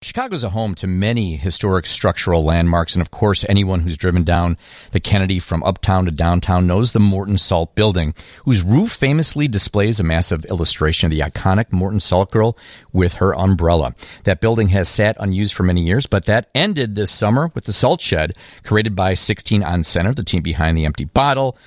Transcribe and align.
Chicago's 0.00 0.44
a 0.44 0.50
home 0.50 0.76
to 0.76 0.86
many 0.86 1.34
historic 1.34 1.84
structural 1.84 2.44
landmarks, 2.44 2.94
and 2.94 3.02
of 3.02 3.10
course, 3.10 3.44
anyone 3.48 3.80
who's 3.80 3.96
driven 3.96 4.22
down 4.22 4.56
the 4.92 5.00
Kennedy 5.00 5.40
from 5.40 5.60
uptown 5.64 6.04
to 6.04 6.12
downtown 6.12 6.68
knows 6.68 6.92
the 6.92 7.00
Morton 7.00 7.36
Salt 7.36 7.74
Building, 7.74 8.14
whose 8.44 8.62
roof 8.62 8.92
famously 8.92 9.48
displays 9.48 9.98
a 9.98 10.04
massive 10.04 10.44
illustration 10.44 11.06
of 11.06 11.10
the 11.10 11.18
iconic 11.18 11.72
Morton 11.72 11.98
Salt 11.98 12.30
Girl 12.30 12.56
with 12.92 13.14
her 13.14 13.34
umbrella. 13.34 13.92
That 14.22 14.40
building 14.40 14.68
has 14.68 14.88
sat 14.88 15.16
unused 15.18 15.54
for 15.54 15.64
many 15.64 15.80
years, 15.80 16.06
but 16.06 16.26
that 16.26 16.48
ended 16.54 16.94
this 16.94 17.10
summer 17.10 17.50
with 17.56 17.64
the 17.64 17.72
Salt 17.72 18.00
Shed, 18.00 18.36
created 18.62 18.94
by 18.94 19.14
16 19.14 19.64
on 19.64 19.82
Center, 19.82 20.14
the 20.14 20.22
team 20.22 20.42
behind 20.42 20.78
the 20.78 20.84
Empty 20.84 21.06
Bottle 21.06 21.58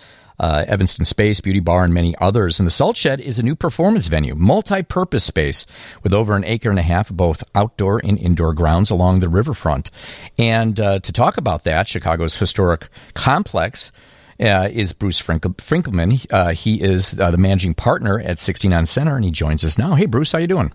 uh, 0.42 0.66
Evanston 0.68 1.06
Space, 1.06 1.40
Beauty 1.40 1.60
Bar, 1.60 1.86
and 1.86 1.94
many 1.94 2.16
others. 2.20 2.60
And 2.60 2.66
the 2.66 2.72
Salt 2.72 2.98
Shed 2.98 3.22
is 3.22 3.38
a 3.38 3.44
new 3.44 3.56
performance 3.56 4.08
venue, 4.08 4.34
multi 4.36 4.82
purpose 4.82 5.24
space 5.24 5.68
with 6.04 6.14
over 6.14 6.36
an 6.36 6.44
acre 6.44 6.72
and 6.72 6.80
a 6.80 6.82
half 6.84 7.12
of 7.12 7.18
both 7.18 7.44
outdoor 7.54 8.02
and 8.04 8.18
indoor 8.18 8.54
grounds 8.54 8.90
along 8.90 9.20
the 9.20 9.30
riverfront. 9.30 9.92
And 10.40 10.80
uh, 10.80 11.00
to 11.00 11.14
talk 11.14 11.38
about 11.38 11.64
that, 11.66 11.88
Chicago's 11.88 12.38
historic 12.38 12.90
complex. 13.14 13.94
Uh, 14.40 14.68
is 14.72 14.92
Bruce 14.92 15.22
Finkelman. 15.22 16.26
Uh, 16.32 16.50
he 16.50 16.82
is 16.82 17.20
uh, 17.20 17.30
the 17.30 17.38
managing 17.38 17.76
partner 17.76 18.20
at 18.20 18.40
16 18.40 18.74
on 18.74 18.88
Center, 18.88 19.16
and 19.16 19.24
he 19.24 19.30
joins 19.30 19.64
us 19.64 19.78
now. 19.78 19.94
Hey, 19.94 20.08
Bruce, 20.08 20.32
how 20.32 20.40
you 20.40 20.48
doing? 20.48 20.74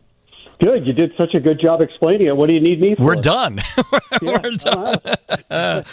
Good. 0.59 0.87
You 0.87 0.93
did 0.93 1.13
such 1.17 1.35
a 1.35 1.41
good 1.41 1.61
job 1.61 1.83
explaining 1.83 2.29
it. 2.29 2.37
What 2.37 2.49
do 2.49 2.55
you 2.55 2.61
need 2.61 2.81
me 2.81 2.95
for? 2.95 3.03
We're 3.03 3.17
done. 3.17 3.61
We're 4.23 4.39
done. 4.39 5.85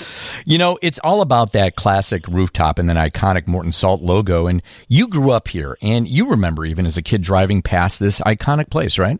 you 0.45 0.57
know, 0.57 0.77
it's 0.81 0.99
all 0.99 1.21
about 1.21 1.51
that 1.51 1.75
classic 1.75 2.27
rooftop 2.27 2.79
and 2.79 2.89
that 2.89 2.97
iconic 2.97 3.47
Morton 3.47 3.71
Salt 3.73 4.01
logo. 4.01 4.47
And 4.47 4.61
you 4.87 5.07
grew 5.07 5.31
up 5.31 5.49
here, 5.49 5.77
and 5.81 6.07
you 6.07 6.29
remember 6.29 6.65
even 6.65 6.85
as 6.85 6.97
a 6.97 7.01
kid 7.01 7.21
driving 7.21 7.61
past 7.61 7.99
this 7.99 8.21
iconic 8.21 8.69
place, 8.69 8.97
right? 8.97 9.19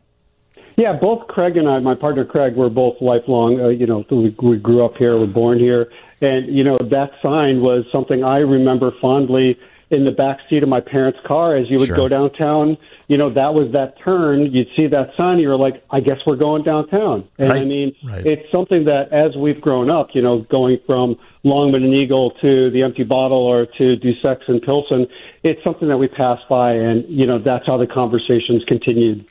Yeah, 0.75 0.93
both 0.93 1.27
Craig 1.27 1.57
and 1.57 1.69
I, 1.69 1.79
my 1.79 1.93
partner 1.93 2.25
Craig, 2.25 2.55
were 2.55 2.69
both 2.69 2.99
lifelong. 2.99 3.59
Uh, 3.59 3.67
you 3.67 3.85
know, 3.85 4.05
we, 4.09 4.35
we 4.41 4.57
grew 4.57 4.83
up 4.83 4.97
here, 4.97 5.17
we're 5.19 5.27
born 5.27 5.59
here, 5.59 5.91
and 6.21 6.47
you 6.47 6.63
know 6.63 6.77
that 6.77 7.11
sign 7.21 7.61
was 7.61 7.85
something 7.91 8.23
I 8.23 8.39
remember 8.39 8.91
fondly 8.99 9.59
in 9.93 10.03
the 10.05 10.11
back 10.11 10.39
seat 10.49 10.63
of 10.63 10.69
my 10.69 10.79
parents' 10.81 11.19
car 11.25 11.55
as 11.55 11.69
you 11.69 11.77
would 11.77 11.87
Sure. 11.87 11.95
go 11.95 12.07
downtown. 12.07 12.77
You 13.07 13.17
know, 13.17 13.29
that 13.29 13.53
was 13.53 13.71
that 13.73 13.99
turn. 13.99 14.51
You'd 14.51 14.69
see 14.75 14.87
that 14.87 15.11
sign. 15.15 15.39
You 15.39 15.49
were 15.49 15.57
like, 15.57 15.83
I 15.91 15.99
guess 15.99 16.19
we're 16.25 16.35
going 16.35 16.63
downtown. 16.63 17.25
And 17.37 17.51
I 17.53 17.63
mean, 17.63 17.93
Right. 18.03 18.25
it's 18.25 18.51
something 18.51 18.85
that 18.85 19.11
as 19.11 19.35
we've 19.35 19.61
grown 19.61 19.89
up, 19.89 20.09
you 20.15 20.21
know, 20.21 20.39
going 20.39 20.79
from 20.85 21.17
Longman 21.43 21.83
and 21.83 21.93
Eagle 21.93 22.31
to 22.41 22.69
the 22.69 22.81
Empty 22.83 23.03
Bottle 23.03 23.37
or 23.39 23.65
to 23.65 23.97
Dusek's 23.97 24.47
and 24.47 24.61
Pilsen, 24.61 25.07
it's 25.43 25.63
something 25.63 25.87
that 25.89 25.97
we 25.97 26.07
pass 26.07 26.39
by, 26.49 26.73
and 26.73 27.05
you 27.07 27.25
know, 27.25 27.37
that's 27.37 27.65
how 27.67 27.77
the 27.77 27.87
conversations 27.87 28.63
continued. 28.65 29.25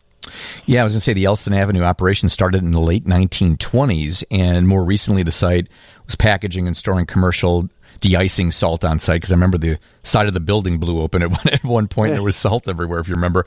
Yeah, 0.67 0.83
I 0.83 0.85
was 0.85 0.93
going 0.93 0.99
to 0.99 1.05
say 1.05 1.13
the 1.15 1.25
Elston 1.25 1.53
Avenue 1.53 1.83
operation 1.83 2.29
started 2.29 2.63
in 2.63 2.71
the 2.71 2.81
late 2.81 3.05
1920s, 3.07 4.23
and 4.31 4.69
more 4.69 4.85
recently, 4.85 5.23
the 5.25 5.33
site 5.33 5.67
was 6.07 6.15
packaging 6.15 6.67
and 6.67 6.77
storing 6.77 7.07
commercial 7.07 7.69
de-icing 8.03 8.51
salt 8.51 8.85
on 8.85 8.99
site. 8.99 9.17
Because 9.17 9.33
I 9.33 9.37
remember 9.37 9.57
the 9.57 9.79
side 10.03 10.27
of 10.27 10.35
the 10.35 10.41
building 10.41 10.79
blew 10.79 11.01
open 11.01 11.23
at 11.23 11.31
one, 11.45 11.49
at 11.51 11.65
one 11.65 11.89
point, 11.89 12.13
there 12.13 12.23
was 12.23 12.37
salt 12.37 12.69
everywhere. 12.69 13.01
If 13.01 13.09
you 13.09 13.15
remember, 13.15 13.47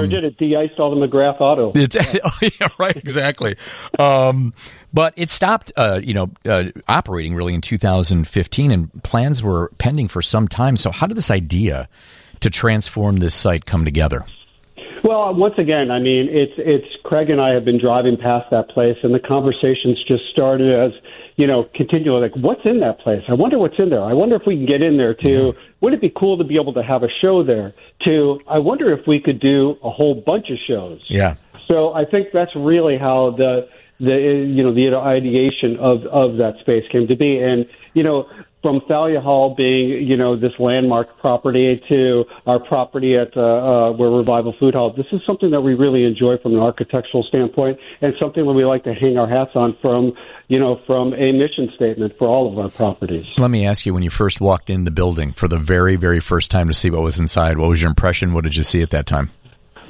sure 0.00 0.06
did. 0.08 0.24
It 0.24 0.36
de-iced 0.36 0.78
all 0.78 0.94
the 0.94 1.06
McGrath 1.06 1.40
Auto. 1.40 1.72
It's 1.86 1.96
oh, 1.96 2.48
yeah, 2.60 2.68
right, 2.78 2.96
exactly. 2.96 3.56
Um, 3.98 4.52
but 4.92 5.14
it 5.16 5.30
stopped, 5.30 5.72
uh, 5.76 6.00
you 6.02 6.14
know, 6.14 6.30
uh, 6.44 6.64
operating 6.88 7.34
really 7.34 7.54
in 7.54 7.60
2015, 7.60 8.70
and 8.72 9.02
plans 9.04 9.42
were 9.42 9.70
pending 9.78 10.08
for 10.08 10.20
some 10.20 10.48
time. 10.48 10.76
So, 10.76 10.90
how 10.90 11.06
did 11.06 11.16
this 11.16 11.30
idea 11.30 11.88
to 12.40 12.50
transform 12.50 13.18
this 13.18 13.34
site 13.34 13.66
come 13.66 13.84
together? 13.84 14.24
Well, 15.02 15.34
once 15.34 15.54
again, 15.58 15.90
I 15.90 16.00
mean, 16.00 16.28
it's 16.30 16.54
it's 16.56 16.86
Craig 17.04 17.30
and 17.30 17.40
I 17.40 17.52
have 17.54 17.64
been 17.64 17.78
driving 17.78 18.16
past 18.16 18.50
that 18.50 18.68
place, 18.70 18.96
and 19.02 19.14
the 19.14 19.20
conversations 19.20 20.02
just 20.04 20.24
started 20.32 20.72
as 20.72 20.92
you 21.36 21.46
know, 21.46 21.64
continually 21.74 22.22
like, 22.22 22.34
what's 22.36 22.62
in 22.64 22.80
that 22.80 22.98
place? 22.98 23.22
I 23.28 23.34
wonder 23.34 23.58
what's 23.58 23.78
in 23.78 23.90
there. 23.90 24.02
I 24.02 24.14
wonder 24.14 24.36
if 24.36 24.46
we 24.46 24.56
can 24.56 24.66
get 24.66 24.82
in 24.82 24.96
there. 24.96 25.14
To 25.14 25.54
would 25.80 25.92
it 25.92 26.00
be 26.00 26.10
cool 26.10 26.38
to 26.38 26.44
be 26.44 26.54
able 26.58 26.72
to 26.74 26.82
have 26.82 27.02
a 27.02 27.08
show 27.22 27.42
there? 27.42 27.74
To 28.06 28.40
I 28.48 28.58
wonder 28.58 28.92
if 28.92 29.06
we 29.06 29.20
could 29.20 29.38
do 29.38 29.78
a 29.82 29.90
whole 29.90 30.14
bunch 30.14 30.50
of 30.50 30.58
shows. 30.58 31.04
Yeah. 31.08 31.34
So 31.68 31.92
I 31.92 32.04
think 32.04 32.32
that's 32.32 32.54
really 32.56 32.96
how 32.96 33.30
the 33.32 33.68
the 34.00 34.14
you 34.14 34.62
know 34.62 34.72
the 34.72 34.94
ideation 34.96 35.76
of 35.76 36.06
of 36.06 36.38
that 36.38 36.58
space 36.60 36.84
came 36.90 37.06
to 37.08 37.16
be, 37.16 37.38
and 37.38 37.68
you 37.92 38.02
know 38.02 38.28
from 38.66 38.80
Thalia 38.80 39.20
Hall 39.20 39.54
being 39.54 40.08
you 40.08 40.16
know 40.16 40.34
this 40.34 40.50
landmark 40.58 41.18
property 41.18 41.76
to 41.88 42.24
our 42.48 42.58
property 42.58 43.14
at 43.14 43.36
uh, 43.36 43.40
uh, 43.40 43.92
where 43.92 44.10
Revival 44.10 44.56
Food 44.58 44.74
Hall. 44.74 44.92
This 44.92 45.06
is 45.12 45.20
something 45.24 45.52
that 45.52 45.60
we 45.60 45.74
really 45.74 46.02
enjoy 46.02 46.36
from 46.38 46.54
an 46.54 46.58
architectural 46.58 47.22
standpoint, 47.22 47.78
and 48.00 48.12
something 48.20 48.44
that 48.44 48.52
we 48.52 48.64
like 48.64 48.82
to 48.82 48.92
hang 48.92 49.18
our 49.18 49.28
hats 49.28 49.52
on 49.54 49.74
from 49.74 50.14
you 50.48 50.58
know 50.58 50.74
from 50.74 51.14
a 51.14 51.30
mission 51.30 51.70
statement 51.76 52.18
for 52.18 52.26
all 52.26 52.50
of 52.50 52.58
our 52.58 52.68
properties. 52.68 53.24
Let 53.38 53.52
me 53.52 53.64
ask 53.64 53.86
you: 53.86 53.94
When 53.94 54.02
you 54.02 54.10
first 54.10 54.40
walked 54.40 54.68
in 54.68 54.82
the 54.82 54.90
building 54.90 55.30
for 55.30 55.46
the 55.46 55.58
very, 55.58 55.94
very 55.94 56.18
first 56.18 56.50
time 56.50 56.66
to 56.66 56.74
see 56.74 56.90
what 56.90 57.02
was 57.02 57.20
inside, 57.20 57.58
what 57.58 57.68
was 57.68 57.80
your 57.80 57.90
impression? 57.90 58.34
What 58.34 58.42
did 58.42 58.56
you 58.56 58.64
see 58.64 58.82
at 58.82 58.90
that 58.90 59.06
time? 59.06 59.30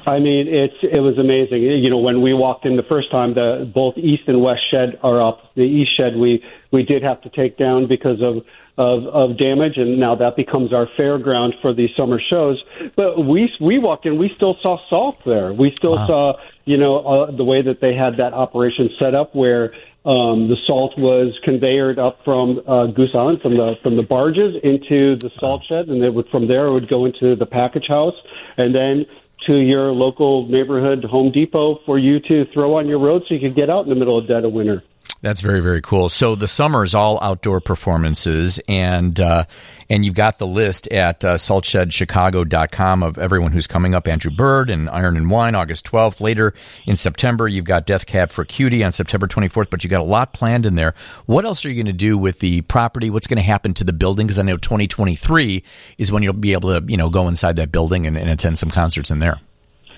I 0.05 0.19
mean, 0.19 0.47
it's 0.47 0.77
it 0.83 1.01
was 1.01 1.17
amazing. 1.17 1.63
You 1.63 1.89
know, 1.89 1.97
when 1.97 2.21
we 2.21 2.33
walked 2.33 2.65
in 2.67 2.77
the 2.77 2.83
first 2.83 3.11
time, 3.11 3.33
the 3.33 3.69
both 3.73 3.97
east 3.97 4.23
and 4.27 4.41
west 4.41 4.61
shed 4.71 4.99
are 5.01 5.21
up. 5.21 5.53
The 5.55 5.63
east 5.63 5.97
shed 5.99 6.15
we 6.15 6.43
we 6.71 6.83
did 6.83 7.01
have 7.01 7.21
to 7.23 7.29
take 7.29 7.57
down 7.57 7.87
because 7.87 8.21
of 8.21 8.45
of, 8.77 9.05
of 9.07 9.37
damage, 9.37 9.77
and 9.77 9.99
now 9.99 10.15
that 10.15 10.35
becomes 10.35 10.71
our 10.71 10.85
fairground 10.85 11.59
for 11.61 11.73
the 11.73 11.89
summer 11.95 12.19
shows. 12.19 12.63
But 12.95 13.25
we 13.25 13.53
we 13.59 13.79
walked 13.79 14.05
in, 14.05 14.17
we 14.17 14.29
still 14.29 14.57
saw 14.61 14.77
salt 14.89 15.23
there. 15.25 15.51
We 15.51 15.75
still 15.75 15.97
saw 16.07 16.39
you 16.65 16.77
know 16.77 16.99
uh, 16.99 17.31
the 17.31 17.43
way 17.43 17.61
that 17.61 17.81
they 17.81 17.95
had 17.95 18.17
that 18.17 18.33
operation 18.33 18.89
set 18.99 19.15
up 19.15 19.35
where. 19.35 19.73
Um, 20.05 20.47
the 20.47 20.55
salt 20.65 20.97
was 20.97 21.37
conveyed 21.43 21.99
up 21.99 22.23
from 22.23 22.61
uh, 22.65 22.85
Goose 22.85 23.13
Island 23.13 23.41
from 23.41 23.57
the 23.57 23.75
from 23.83 23.97
the 23.97 24.03
barges 24.03 24.55
into 24.63 25.17
the 25.17 25.29
salt 25.37 25.65
shed, 25.65 25.89
and 25.89 26.01
it 26.01 26.13
would 26.13 26.29
from 26.29 26.47
there 26.47 26.67
it 26.67 26.71
would 26.71 26.87
go 26.87 27.03
into 27.03 27.35
the 27.35 27.45
package 27.45 27.87
house, 27.89 28.15
and 28.55 28.73
then 28.73 29.05
to 29.47 29.57
your 29.57 29.91
local 29.91 30.47
neighborhood 30.47 31.03
Home 31.03 31.31
Depot 31.31 31.81
for 31.85 31.97
you 31.99 32.21
to 32.21 32.45
throw 32.53 32.77
on 32.77 32.87
your 32.87 32.99
road 32.99 33.23
so 33.27 33.33
you 33.33 33.41
could 33.41 33.55
get 33.55 33.69
out 33.69 33.83
in 33.83 33.89
the 33.89 33.95
middle 33.95 34.17
of 34.17 34.27
dead 34.27 34.45
of 34.45 34.53
winter. 34.53 34.81
That's 35.21 35.41
very, 35.41 35.61
very 35.61 35.81
cool. 35.81 36.09
So 36.09 36.35
the 36.35 36.47
summer 36.47 36.83
is 36.83 36.93
all 36.93 37.17
outdoor 37.23 37.59
performances, 37.59 38.59
and 38.67 39.19
uh, 39.19 39.45
and 39.89 40.05
you've 40.05 40.13
got 40.13 40.37
the 40.37 40.45
list 40.45 40.87
at 40.89 41.25
uh, 41.25 41.35
saltshedchicago.com 41.35 43.01
of 43.01 43.17
everyone 43.17 43.51
who's 43.51 43.65
coming 43.65 43.95
up. 43.95 44.07
Andrew 44.07 44.29
Bird 44.29 44.69
and 44.69 44.87
Iron 44.89 45.17
and 45.17 45.31
Wine, 45.31 45.55
August 45.55 45.87
12th. 45.87 46.21
Later 46.21 46.53
in 46.85 46.95
September, 46.95 47.47
you've 47.47 47.65
got 47.65 47.87
Death 47.87 48.05
Cab 48.05 48.29
for 48.29 48.45
Cutie 48.45 48.83
on 48.83 48.91
September 48.91 49.25
24th, 49.25 49.71
but 49.71 49.83
you 49.83 49.89
got 49.89 50.01
a 50.01 50.03
lot 50.03 50.33
planned 50.33 50.67
in 50.67 50.75
there. 50.75 50.93
What 51.25 51.45
else 51.45 51.65
are 51.65 51.69
you 51.69 51.75
going 51.75 51.87
to 51.87 51.93
do 51.93 52.15
with 52.15 52.37
the 52.39 52.61
property? 52.61 53.09
What's 53.09 53.27
going 53.27 53.37
to 53.37 53.43
happen 53.43 53.73
to 53.75 53.83
the 53.83 53.93
building? 53.93 54.27
Because 54.27 54.37
I 54.37 54.43
know 54.43 54.57
2023 54.57 55.63
is 55.97 56.11
when 56.11 56.21
you'll 56.21 56.33
be 56.33 56.53
able 56.53 56.79
to, 56.79 56.85
you 56.87 56.97
know, 56.97 57.09
go 57.09 57.27
inside 57.27 57.55
that 57.55 57.71
building 57.71 58.05
and, 58.05 58.17
and 58.17 58.29
attend 58.29 58.59
some 58.59 58.69
concerts 58.69 59.09
in 59.09 59.17
there. 59.17 59.39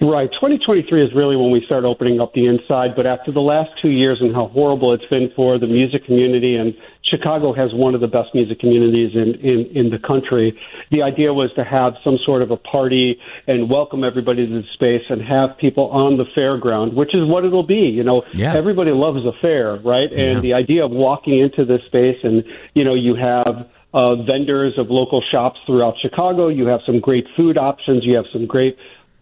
Right. 0.01 0.31
2023 0.31 1.03
is 1.07 1.13
really 1.13 1.35
when 1.35 1.51
we 1.51 1.61
start 1.65 1.83
opening 1.83 2.21
up 2.21 2.33
the 2.33 2.45
inside, 2.45 2.95
but 2.95 3.05
after 3.05 3.33
the 3.33 3.41
last 3.41 3.71
two 3.81 3.89
years 3.91 4.19
and 4.21 4.33
how 4.33 4.47
horrible 4.47 4.93
it's 4.93 5.03
been 5.09 5.29
for 5.35 5.59
the 5.59 5.67
music 5.67 6.05
community, 6.05 6.55
and 6.55 6.73
Chicago 7.03 7.51
has 7.51 7.73
one 7.73 7.95
of 7.95 7.99
the 7.99 8.07
best 8.07 8.33
music 8.33 8.59
communities 8.61 9.13
in, 9.13 9.35
in, 9.41 9.65
in 9.75 9.89
the 9.89 9.99
country, 9.99 10.57
the 10.89 11.01
idea 11.01 11.33
was 11.33 11.51
to 11.55 11.65
have 11.65 11.95
some 12.01 12.17
sort 12.25 12.41
of 12.43 12.49
a 12.51 12.55
party 12.55 13.19
and 13.47 13.69
welcome 13.69 14.05
everybody 14.05 14.47
to 14.47 14.61
the 14.61 14.67
space 14.73 15.03
and 15.09 15.21
have 15.21 15.57
people 15.57 15.89
on 15.89 16.15
the 16.15 16.23
fairground, 16.25 16.93
which 16.93 17.13
is 17.13 17.29
what 17.29 17.43
it'll 17.43 17.63
be. 17.63 17.89
You 17.89 18.05
know, 18.05 18.23
Yeah. 18.35 18.55
everybody 18.55 18.91
loves 18.91 19.25
a 19.25 19.33
fair, 19.33 19.75
right? 19.83 20.09
And 20.09 20.35
Yeah. 20.35 20.39
the 20.39 20.53
idea 20.53 20.85
of 20.85 20.91
walking 20.91 21.39
into 21.39 21.65
this 21.65 21.83
space 21.87 22.19
and, 22.23 22.45
you 22.73 22.85
know, 22.85 22.93
you 22.93 23.15
have 23.15 23.67
uh, 23.91 24.15
vendors 24.17 24.77
of 24.77 24.91
local 24.91 25.19
shops 25.31 25.59
throughout 25.65 25.95
Chicago. 25.99 26.47
You 26.47 26.67
have 26.67 26.81
some 26.85 26.99
great 26.99 27.27
food 27.35 27.57
options. 27.57 28.05
You 28.05 28.15
have 28.17 28.27
some 28.31 28.45
great 28.45 28.77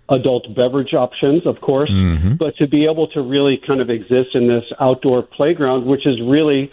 adult 0.09 0.54
beverage 0.56 0.94
options, 0.94 1.45
of 1.45 1.59
course. 1.62 1.92
Mm-hmm. 1.92 2.36
But 2.36 2.56
to 2.57 2.68
be 2.68 2.86
able 2.86 3.07
to 3.09 3.21
really 3.21 3.57
kind 3.57 3.81
of 3.81 3.89
exist 3.89 4.36
in 4.36 4.48
this 4.48 4.63
outdoor 4.80 5.24
playground, 5.24 5.86
which 5.86 6.06
is 6.06 6.19
really 6.21 6.71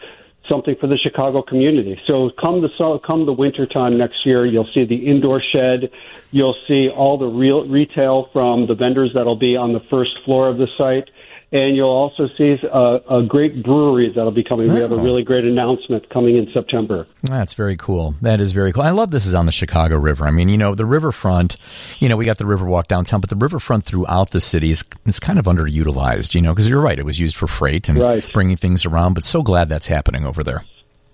something 0.49 0.77
for 0.77 0.87
the 0.87 0.99
Chicago 0.99 1.43
community. 1.43 2.01
So 2.07 2.31
come 2.31 2.61
the 2.61 3.01
come 3.05 3.27
the 3.27 3.33
winter 3.33 3.67
time 3.67 3.97
next 3.97 4.27
year, 4.27 4.45
you'll 4.45 4.69
see 4.75 4.85
the 4.85 5.07
indoor 5.07 5.41
shed. 5.41 5.91
You'll 6.31 6.57
see 6.69 6.89
all 6.89 7.17
the 7.17 7.27
real 7.27 7.67
retail 7.67 8.29
from 8.33 8.67
the 8.67 8.75
vendors 8.75 9.13
that'll 9.15 9.37
be 9.37 9.57
on 9.57 9.73
the 9.73 9.81
first 9.91 10.13
floor 10.25 10.49
of 10.49 10.59
the 10.59 10.69
site. 10.77 11.09
And 11.55 11.77
you'll 11.77 11.89
also 11.89 12.29
see 12.37 12.59
uh, 12.67 12.99
a 13.09 13.23
great 13.23 13.63
breweries 13.63 14.17
that'll 14.17 14.33
be 14.33 14.43
coming. 14.43 14.69
Oh. 14.69 14.75
We 14.75 14.81
have 14.81 14.91
a 14.91 14.97
really 14.97 15.23
great 15.23 15.45
announcement 15.45 16.11
coming 16.11 16.37
in 16.37 16.53
September. 16.53 17.07
That's 17.23 17.55
very 17.55 17.77
cool. 17.77 18.17
That 18.23 18.41
is 18.41 18.51
very 18.51 18.73
cool. 18.73 18.83
I 18.83 18.91
love 18.91 19.13
this 19.13 19.25
is 19.25 19.35
on 19.35 19.47
the 19.47 19.53
Chicago 19.53 19.97
River. 19.97 20.27
I 20.27 20.33
mean, 20.33 20.49
you 20.49 20.59
know, 20.59 20.75
the 20.75 20.85
riverfront. 20.85 21.57
You 22.01 22.09
know, 22.09 22.17
we 22.17 22.25
got 22.25 22.39
the 22.39 22.45
Riverwalk 22.45 22.89
downtown, 22.89 23.21
but 23.21 23.31
the 23.31 23.37
riverfront 23.37 23.85
throughout 23.85 24.31
the 24.31 24.41
city 24.41 24.73
is, 24.73 24.83
is 25.07 25.21
kind 25.21 25.39
of 25.39 25.45
underutilized. 25.45 26.35
You 26.35 26.43
know, 26.43 26.53
because 26.53 26.69
you're 26.69 26.83
right, 26.83 26.99
it 26.99 27.05
was 27.05 27.21
used 27.21 27.37
for 27.37 27.47
freight 27.47 27.89
and 27.89 27.99
right. 27.99 28.29
bringing 28.33 28.57
things 28.57 28.85
around. 28.85 29.15
But 29.15 29.25
so 29.25 29.43
glad 29.43 29.69
that's 29.69 29.87
happening 29.87 30.27
over 30.27 30.43
there. 30.43 30.65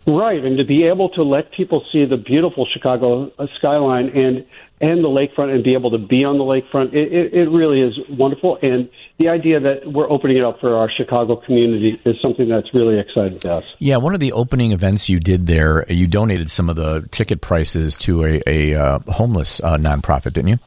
Right, 0.07 0.43
and 0.43 0.57
to 0.57 0.65
be 0.65 0.85
able 0.85 1.11
to 1.11 1.23
let 1.23 1.53
people 1.53 1.85
see 1.93 2.07
the 2.07 2.17
beautiful 2.17 2.67
Chicago 2.73 3.31
uh, 3.39 3.47
skyline 3.59 4.09
and 4.09 4.47
and 4.81 5.05
the 5.05 5.09
lakefront 5.09 5.55
and 5.55 5.63
be 5.63 5.75
able 5.75 5.91
to 5.91 5.99
be 5.99 6.25
on 6.25 6.39
the 6.39 6.45
lakefront, 6.45 6.95
it, 6.95 7.13
it, 7.13 7.35
it 7.35 7.51
really 7.51 7.81
is 7.81 7.99
wonderful. 8.09 8.59
And 8.63 8.89
the 9.19 9.29
idea 9.29 9.61
that 9.61 9.87
we're 9.87 10.11
opening 10.11 10.39
it 10.39 10.45
up 10.45 10.61
for 10.61 10.77
our 10.77 10.91
Chicago 10.91 11.37
community 11.37 12.01
is 12.05 12.17
something 12.23 12.49
that's 12.49 12.73
really 12.73 12.99
exciting 12.99 13.39
to 13.41 13.55
us. 13.55 13.75
Yeah, 13.79 13.99
one 13.99 14.15
of 14.15 14.21
the 14.21 14.33
opening 14.33 14.73
events 14.73 15.09
you 15.09 15.21
did 15.21 15.47
there, 15.47 15.85
you 15.93 16.07
donated 16.07 16.51
some 16.51 16.71
of 16.71 16.77
the 16.77 17.07
ticket 17.11 17.43
prices 17.43 17.99
to 17.99 18.25
a, 18.25 18.43
a 18.47 18.75
uh, 18.75 18.99
homeless 19.01 19.61
uh, 19.61 19.77
nonprofit, 19.77 20.33
didn't 20.33 20.49
you? 20.49 20.59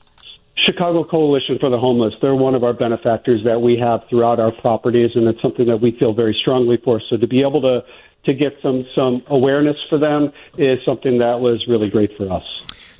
Chicago 0.56 1.04
Coalition 1.04 1.57
for 1.59 1.69
the 1.69 1.80
Homeless. 1.80 2.13
They're 2.21 2.36
one 2.36 2.56
of 2.56 2.63
our 2.63 2.74
benefactors 2.74 3.44
that 3.45 3.62
we 3.62 3.77
have 3.83 4.07
throughout 4.09 4.39
our 4.39 4.51
properties, 4.51 5.12
and 5.16 5.27
it's 5.27 5.42
something 5.42 5.66
that 5.66 5.77
we 5.77 5.92
feel 5.92 6.13
very 6.13 6.38
strongly 6.39 6.77
for. 6.77 7.01
So 7.09 7.18
to 7.18 7.27
be 7.27 7.42
able 7.42 7.62
to 7.63 7.83
to 8.25 8.33
get 8.33 8.54
some 8.62 8.86
some 8.95 9.24
awareness 9.27 9.75
for 9.89 9.98
them 9.98 10.31
is 10.57 10.80
something 10.86 11.18
that 11.18 11.42
was 11.42 11.68
really 11.68 11.89
great 11.89 12.16
for 12.16 12.31
us. 12.31 12.44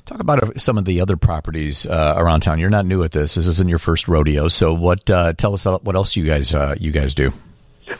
Talk 0.04 0.20
about 0.20 0.42
uh, 0.42 0.58
some 0.58 0.76
of 0.76 0.84
the 0.84 1.00
other 1.00 1.16
properties 1.16 1.86
uh, 1.86 2.14
around 2.16 2.40
town. 2.40 2.58
You're 2.58 2.68
not 2.68 2.84
new 2.84 3.02
at 3.04 3.12
this. 3.12 3.36
This 3.36 3.46
isn't 3.46 3.68
your 3.68 3.78
first 3.78 4.06
rodeo. 4.06 4.48
So, 4.48 4.74
what? 4.74 5.08
Uh, 5.08 5.32
tell 5.32 5.54
us 5.54 5.64
what 5.64 5.96
else 5.96 6.14
you 6.14 6.24
guys 6.24 6.52
uh, 6.54 6.74
you 6.78 6.90
guys 6.90 7.14
do. 7.14 7.32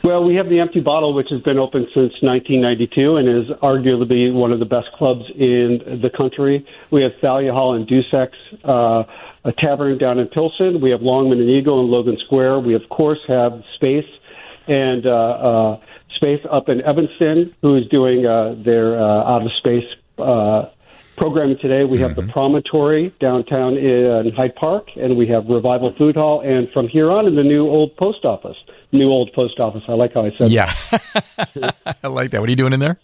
Well, 0.03 0.23
we 0.23 0.35
have 0.35 0.49
the 0.49 0.59
Empty 0.59 0.81
Bottle, 0.81 1.13
which 1.13 1.29
has 1.29 1.41
been 1.41 1.57
open 1.57 1.85
since 1.93 2.21
1992 2.21 3.15
and 3.15 3.27
is 3.27 3.49
arguably 3.57 4.31
one 4.31 4.51
of 4.51 4.59
the 4.59 4.65
best 4.65 4.91
clubs 4.93 5.23
in 5.35 5.81
the 6.01 6.11
country. 6.15 6.65
We 6.91 7.01
have 7.03 7.13
Thalia 7.21 7.53
Hall 7.53 7.75
and 7.75 7.87
Dusek's, 7.87 8.37
uh, 8.63 9.03
a 9.43 9.51
tavern 9.53 9.97
down 9.97 10.19
in 10.19 10.27
Pilsen. 10.27 10.81
We 10.81 10.91
have 10.91 11.01
Longman 11.01 11.39
and 11.39 11.49
Eagle 11.49 11.81
in 11.81 11.89
Logan 11.89 12.17
Square. 12.25 12.59
We, 12.59 12.75
of 12.75 12.87
course, 12.89 13.19
have 13.27 13.63
Space 13.75 14.09
and 14.67 15.05
uh, 15.05 15.11
uh, 15.11 15.79
Space 16.15 16.45
up 16.49 16.69
in 16.69 16.81
Evanston, 16.81 17.55
who 17.61 17.75
is 17.75 17.87
doing 17.87 18.25
uh, 18.25 18.55
their 18.57 18.99
uh, 18.99 19.33
out 19.33 19.43
of 19.43 19.51
space 19.59 19.85
uh, 20.17 20.69
programming 21.17 21.57
today. 21.59 21.83
We 21.83 21.99
have 21.99 22.11
mm-hmm. 22.11 22.27
the 22.27 22.33
Promontory 22.33 23.13
downtown 23.19 23.77
in 23.77 24.33
Hyde 24.33 24.55
Park, 24.55 24.89
and 24.95 25.17
we 25.17 25.27
have 25.27 25.45
Revival 25.47 25.93
Food 25.97 26.15
Hall, 26.15 26.41
and 26.41 26.69
from 26.71 26.87
here 26.87 27.11
on 27.11 27.27
in 27.27 27.35
the 27.35 27.43
new 27.43 27.67
old 27.67 27.95
post 27.97 28.25
office. 28.25 28.57
New 28.91 29.09
old 29.09 29.33
post 29.33 29.59
office. 29.59 29.83
I 29.87 29.93
like 29.93 30.13
how 30.13 30.25
I 30.25 30.29
said. 30.31 30.49
That. 30.49 30.51
Yeah, 30.51 31.71
I 32.03 32.07
like 32.07 32.31
that. 32.31 32.39
What 32.39 32.47
are 32.47 32.51
you 32.51 32.55
doing 32.55 32.73
in 32.73 32.79
there? 32.79 32.97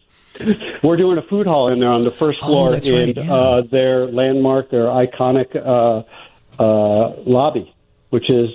We're 0.84 0.98
doing 0.98 1.18
a 1.18 1.22
food 1.22 1.46
hall 1.46 1.72
in 1.72 1.80
there 1.80 1.90
on 1.90 2.02
the 2.02 2.12
first 2.12 2.40
oh, 2.44 2.48
floor 2.48 2.70
oh, 2.70 2.74
in 2.74 2.94
right, 2.94 3.18
yeah. 3.18 3.34
uh, 3.34 3.62
their 3.62 4.08
landmark, 4.08 4.72
their 4.72 4.86
iconic 4.86 5.56
uh, 5.56 6.04
uh, 6.62 7.16
lobby, 7.26 7.74
which 8.10 8.30
is 8.30 8.50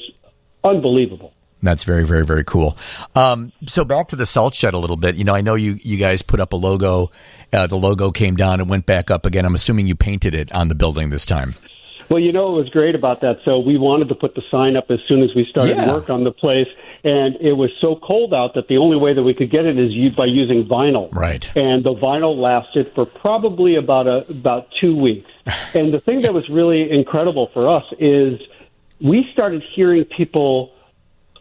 unbelievable. 0.65 1.33
That's 1.63 1.85
very, 1.85 2.05
very, 2.05 2.25
very 2.25 2.45
cool. 2.45 2.77
Um, 3.15 3.53
so 3.67 3.85
back 3.85 4.09
to 4.09 4.17
the 4.17 4.27
salt 4.27 4.55
shed 4.55 4.75
a 4.75 4.79
little 4.79 4.97
bit. 4.97 5.17
You 5.17 5.25
know, 5.25 5.35
I 5.35 5.41
know 5.41 5.55
you 5.55 5.79
you 5.83 5.97
guys 5.97 6.23
put 6.23 6.39
up 6.39 6.53
a 6.53 6.57
logo. 6.57 7.11
Uh, 7.53 7.67
the 7.67 7.77
logo 7.77 8.11
came 8.11 8.37
down 8.37 8.61
and 8.61 8.69
went 8.69 8.87
back 8.87 9.11
up 9.11 9.25
again. 9.25 9.45
I'm 9.45 9.55
assuming 9.55 9.87
you 9.87 9.95
painted 9.95 10.35
it 10.35 10.53
on 10.53 10.69
the 10.69 10.75
building 10.75 11.11
this 11.11 11.25
time. 11.25 11.55
Well, 12.09 12.21
you 12.21 12.33
know, 12.33 12.55
it 12.55 12.63
was 12.63 12.69
great 12.69 12.95
about 12.95 13.21
that. 13.23 13.41
So 13.45 13.59
we 13.59 13.79
wanted 13.79 14.09
to 14.11 14.15
put 14.15 14.35
the 14.35 14.43
sign 14.51 14.77
up 14.77 14.91
as 14.91 15.01
soon 15.09 15.23
as 15.23 15.35
we 15.35 15.45
started 15.47 15.77
yeah. 15.77 15.93
work 15.93 16.09
on 16.09 16.23
the 16.23 16.31
place, 16.31 16.69
and 17.03 17.37
it 17.41 17.55
was 17.55 17.71
so 17.81 17.97
cold 17.97 18.33
out 18.33 18.55
that 18.55 18.69
the 18.69 18.79
only 18.79 18.97
way 18.97 19.13
that 19.13 19.23
we 19.23 19.35
could 19.35 19.51
get 19.51 19.67
it 19.67 19.79
is 19.79 20.15
by 20.15 20.27
using 20.27 20.65
vinyl. 20.65 21.13
Right. 21.13 21.51
And 21.57 21.83
the 21.83 21.95
vinyl 21.95 22.37
lasted 22.37 22.93
for 22.95 23.07
probably 23.07 23.75
about 23.75 24.07
a 24.07 24.29
about 24.29 24.69
two 24.81 24.95
weeks. 24.95 25.31
and 25.75 25.93
the 25.93 26.01
thing 26.01 26.23
that 26.23 26.33
was 26.33 26.49
really 26.49 26.91
incredible 26.91 27.49
for 27.53 27.69
us 27.69 27.87
is 27.99 28.41
we 29.01 29.29
started 29.33 29.63
hearing 29.75 30.05
people 30.05 30.73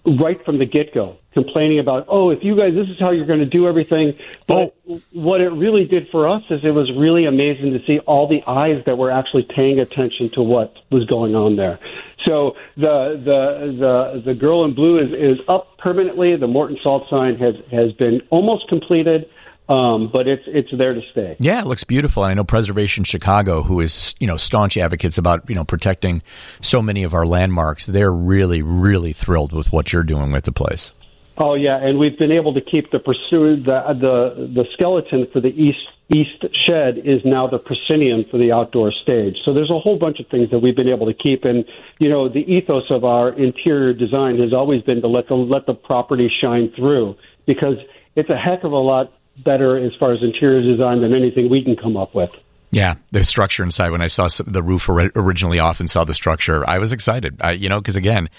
right 0.06 0.44
from 0.46 0.60
the 0.60 0.66
get 0.66 0.94
go, 0.94 1.18
complaining 1.34 1.80
about, 1.80 2.06
oh, 2.08 2.30
if 2.30 2.44
you 2.44 2.56
guys, 2.56 2.74
this 2.74 2.88
is 2.88 2.98
how 3.00 3.12
you're 3.12 3.26
going 3.26 3.40
to 3.40 3.46
do 3.46 3.68
everything. 3.68 4.18
But 4.48 4.76
oh. 4.88 5.02
what 5.14 5.42
it 5.42 5.50
really 5.50 5.86
did 5.86 6.10
for 6.10 6.30
us 6.30 6.44
is 6.50 6.64
it 6.64 6.72
was 6.72 6.92
really 6.96 7.26
amazing 7.26 7.74
to 7.74 7.86
see 7.86 8.00
all 8.00 8.28
the 8.28 8.44
eyes 8.48 8.84
that 8.86 8.98
were 8.98 9.12
actually 9.12 9.44
paying 9.44 9.80
attention 9.80 10.30
to 10.32 10.42
what 10.42 10.76
was 10.92 11.06
going 11.06 11.36
on 11.36 11.56
there. 11.56 11.80
So 12.26 12.56
the 12.76 13.22
the 13.24 13.76
the 13.78 14.22
the 14.22 14.34
girl 14.34 14.66
in 14.66 14.74
blue 14.74 14.98
is 14.98 15.12
is 15.14 15.46
up 15.48 15.78
permanently. 15.78 16.36
The 16.36 16.48
Morton 16.48 16.78
Salt 16.82 17.08
sign 17.10 17.38
has 17.38 17.56
has 17.72 17.92
been 17.94 18.22
almost 18.30 18.68
completed. 18.68 19.30
Um, 19.68 20.12
but 20.14 20.28
it's 20.28 20.44
it's 20.46 20.70
there 20.72 20.94
to 20.94 21.02
stay. 21.12 21.38
Yeah, 21.40 21.60
it 21.60 21.66
looks 21.66 21.84
beautiful. 21.84 22.24
And 22.24 22.32
I 22.32 22.34
know 22.36 22.44
Preservation 22.44 23.04
Chicago, 23.04 23.64
who 23.64 23.80
is 23.80 24.14
you 24.20 24.28
know 24.28 24.38
staunch 24.38 24.78
advocates 24.78 25.18
about 25.18 25.50
you 25.50 25.56
know 25.56 25.66
protecting 25.66 26.22
so 26.62 26.82
many 26.82 27.04
of 27.04 27.14
our 27.14 27.26
landmarks, 27.26 27.86
they're 27.88 28.14
really 28.14 28.62
really 28.62 29.12
thrilled 29.12 29.54
with 29.54 29.74
what 29.74 29.92
you're 29.92 30.04
doing 30.04 30.32
with 30.32 30.44
the 30.44 30.52
place. 30.52 30.92
Oh 31.38 31.56
yeah, 31.56 31.78
and 31.78 31.98
we've 31.98 32.18
been 32.18 32.32
able 32.32 32.54
to 32.54 32.62
keep 32.62 32.92
the 32.92 33.00
pursue 33.00 33.56
the 33.58 33.82
the 34.00 34.48
the 34.54 34.66
skeleton 34.74 35.28
for 35.34 35.40
the 35.40 35.50
east 35.50 35.80
east 36.14 36.46
shed 36.68 37.00
is 37.00 37.26
now 37.26 37.48
the 37.48 37.58
proscenium 37.58 38.24
for 38.26 38.38
the 38.38 38.52
outdoor 38.52 38.92
stage. 38.92 39.36
So 39.44 39.54
there's 39.54 39.72
a 39.72 39.80
whole 39.80 39.98
bunch 39.98 40.20
of 40.20 40.28
things 40.28 40.52
that 40.52 40.60
we've 40.60 40.76
been 40.76 40.90
able 40.90 41.08
to 41.08 41.14
keep, 41.14 41.44
and 41.44 41.66
you 42.00 42.10
know 42.10 42.30
the 42.30 42.42
ethos 42.52 42.90
of 42.92 43.04
our 43.04 43.30
interior 43.30 43.94
design 43.94 44.40
has 44.40 44.54
always 44.54 44.84
been 44.84 45.02
to 45.02 45.08
let 45.08 45.28
the 45.28 45.36
let 45.36 45.66
the 45.66 45.74
property 45.74 46.32
shine 46.44 46.72
through 46.76 47.18
because 47.46 47.78
it's 48.16 48.30
a 48.30 48.38
heck 48.38 48.64
of 48.64 48.72
a 48.72 48.78
lot 48.78 49.12
better 49.38 49.78
as 49.78 49.94
far 49.96 50.12
as 50.12 50.22
interior 50.22 50.62
design 50.62 51.02
than 51.02 51.16
anything 51.16 51.50
we 51.50 51.64
can 51.64 51.76
come 51.76 51.98
up 51.98 52.16
with. 52.16 52.32
Yeah, 52.72 52.96
the 53.12 53.24
structure 53.24 53.64
inside. 53.64 53.92
When 53.92 54.02
I 54.02 54.08
saw 54.08 54.28
the 54.46 54.64
roof 54.64 54.90
originally 54.90 55.60
off 55.60 55.80
and 55.80 55.90
saw 55.90 56.04
the 56.04 56.14
structure, 56.14 56.68
I 56.68 56.80
was 56.80 56.92
excited. 56.92 57.38
I, 57.40 57.52
you 57.52 57.70
know, 57.70 57.80
because 57.80 57.96
again, 57.96 58.30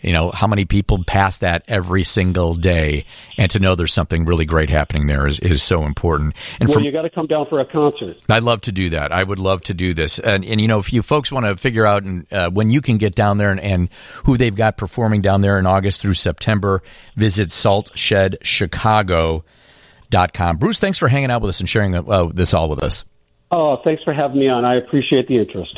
you 0.00 0.12
know 0.12 0.30
how 0.30 0.46
many 0.46 0.64
people 0.64 1.02
pass 1.04 1.38
that 1.38 1.64
every 1.68 2.02
single 2.02 2.54
day, 2.54 3.06
and 3.38 3.50
to 3.52 3.58
know 3.58 3.74
there's 3.74 3.94
something 3.94 4.24
really 4.24 4.44
great 4.44 4.70
happening 4.70 5.06
there 5.06 5.26
is, 5.26 5.38
is 5.38 5.62
so 5.62 5.84
important. 5.84 6.34
And 6.60 6.68
well, 6.68 6.74
from, 6.74 6.84
you 6.84 6.92
got 6.92 7.02
to 7.02 7.10
come 7.10 7.26
down 7.26 7.46
for 7.46 7.60
a 7.60 7.64
concert. 7.64 8.18
I'd 8.28 8.42
love 8.42 8.60
to 8.62 8.72
do 8.72 8.90
that. 8.90 9.12
I 9.12 9.22
would 9.22 9.38
love 9.38 9.62
to 9.62 9.74
do 9.74 9.94
this. 9.94 10.18
And, 10.18 10.44
and 10.44 10.60
you 10.60 10.68
know, 10.68 10.78
if 10.78 10.92
you 10.92 11.02
folks 11.02 11.32
want 11.32 11.46
to 11.46 11.56
figure 11.56 11.86
out 11.86 12.02
and, 12.02 12.30
uh, 12.32 12.50
when 12.50 12.70
you 12.70 12.80
can 12.80 12.98
get 12.98 13.14
down 13.14 13.38
there 13.38 13.50
and, 13.50 13.60
and 13.60 13.88
who 14.24 14.36
they've 14.36 14.54
got 14.54 14.76
performing 14.76 15.22
down 15.22 15.40
there 15.40 15.58
in 15.58 15.66
August 15.66 16.02
through 16.02 16.14
September, 16.14 16.82
visit 17.14 17.50
Salt 17.50 17.90
Shed 17.94 18.36
Chicago 18.42 19.44
Bruce, 20.58 20.78
thanks 20.78 20.98
for 20.98 21.08
hanging 21.08 21.30
out 21.30 21.42
with 21.42 21.50
us 21.50 21.60
and 21.60 21.68
sharing 21.68 21.94
uh, 21.94 22.30
this 22.32 22.54
all 22.54 22.68
with 22.68 22.82
us. 22.82 23.04
Oh, 23.50 23.76
thanks 23.76 24.02
for 24.02 24.12
having 24.12 24.40
me 24.40 24.48
on. 24.48 24.64
I 24.64 24.74
appreciate 24.76 25.28
the 25.28 25.38
interest. 25.38 25.74